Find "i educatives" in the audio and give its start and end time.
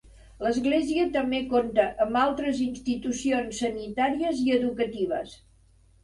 4.47-5.37